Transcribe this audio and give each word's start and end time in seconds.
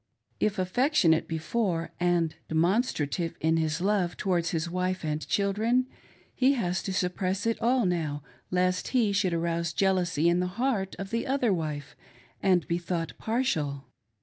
If 0.39 0.57
affectionate 0.57 1.27
before 1.27 1.91
and 1.99 2.33
demonstrative 2.49 3.35
in 3.39 3.57
his 3.57 3.81
love 3.81 4.17
towards 4.17 4.47
SECRET 4.47 4.61
SORROWS 4.63 4.71
477 4.97 5.05
his 5.19 5.21
wife 5.21 5.21
and 5.21 5.27
children, 5.27 5.87
he 6.33 6.53
has 6.53 6.81
to 6.81 6.91
suppress 6.91 7.45
it 7.45 7.61
all 7.61 7.85
now, 7.85 8.23
lest 8.49 8.87
he 8.87 9.11
should 9.13 9.35
arouse 9.35 9.71
jealousy 9.73 10.27
in 10.27 10.39
the 10.39 10.47
heart 10.57 10.95
of 10.97 11.11
the 11.11 11.27
other 11.27 11.53
wife 11.53 11.95
and 12.41 12.67
be 12.67 12.79
thought 12.79 13.15
partial. 13.19 13.89